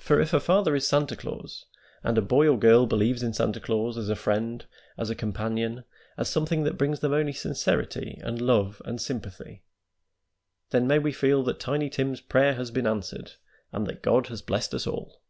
[0.00, 1.66] "For if a father is Santa Claus,
[2.02, 4.66] and a boy or a girl believes in Santa Claus as a friend,
[4.98, 5.84] as a companion,
[6.18, 9.62] as something that brings them only sincerity and love and sympathy,
[10.70, 13.34] then may we feel that Tiny Tim's prayer has been answered,
[13.70, 15.22] and that God has blessed us all."